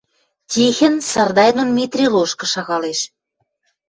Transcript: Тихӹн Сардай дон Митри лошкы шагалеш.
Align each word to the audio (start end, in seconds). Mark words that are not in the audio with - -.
Тихӹн 0.51 0.95
Сардай 1.11 1.49
дон 1.55 1.69
Митри 1.77 2.05
лошкы 2.13 2.45
шагалеш. 2.53 2.99